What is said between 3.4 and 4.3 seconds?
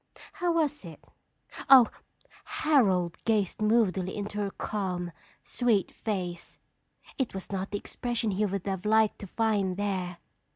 moodily